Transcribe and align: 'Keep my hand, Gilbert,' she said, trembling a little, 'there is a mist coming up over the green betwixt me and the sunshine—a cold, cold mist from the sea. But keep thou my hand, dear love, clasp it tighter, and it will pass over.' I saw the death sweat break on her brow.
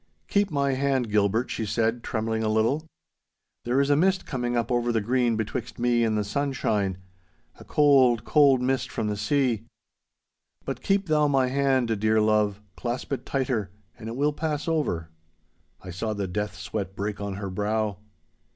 'Keep 0.29 0.49
my 0.49 0.71
hand, 0.73 1.11
Gilbert,' 1.11 1.51
she 1.51 1.63
said, 1.63 2.01
trembling 2.01 2.41
a 2.41 2.49
little, 2.49 2.87
'there 3.65 3.79
is 3.79 3.91
a 3.91 3.95
mist 3.95 4.25
coming 4.25 4.57
up 4.57 4.71
over 4.71 4.91
the 4.91 4.99
green 4.99 5.35
betwixt 5.35 5.77
me 5.77 6.03
and 6.03 6.17
the 6.17 6.23
sunshine—a 6.23 7.63
cold, 7.65 8.23
cold 8.25 8.63
mist 8.63 8.89
from 8.89 9.09
the 9.09 9.15
sea. 9.15 9.67
But 10.65 10.81
keep 10.81 11.05
thou 11.05 11.27
my 11.27 11.49
hand, 11.49 11.99
dear 11.99 12.19
love, 12.19 12.63
clasp 12.75 13.13
it 13.13 13.27
tighter, 13.27 13.69
and 13.95 14.07
it 14.09 14.15
will 14.15 14.33
pass 14.33 14.67
over.' 14.67 15.09
I 15.83 15.91
saw 15.91 16.13
the 16.15 16.27
death 16.27 16.55
sweat 16.55 16.95
break 16.95 17.21
on 17.21 17.35
her 17.35 17.51
brow. 17.51 17.99